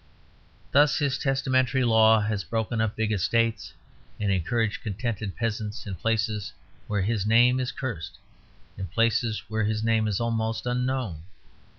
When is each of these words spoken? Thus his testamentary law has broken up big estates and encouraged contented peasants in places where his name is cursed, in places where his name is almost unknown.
Thus 0.71 0.97
his 0.97 1.19
testamentary 1.19 1.83
law 1.83 2.21
has 2.21 2.43
broken 2.43 2.81
up 2.81 2.95
big 2.95 3.11
estates 3.11 3.71
and 4.19 4.31
encouraged 4.31 4.81
contented 4.81 5.35
peasants 5.35 5.85
in 5.85 5.93
places 5.93 6.51
where 6.87 7.03
his 7.03 7.23
name 7.27 7.59
is 7.59 7.71
cursed, 7.71 8.17
in 8.79 8.87
places 8.87 9.43
where 9.47 9.65
his 9.65 9.83
name 9.83 10.07
is 10.07 10.19
almost 10.19 10.65
unknown. 10.65 11.21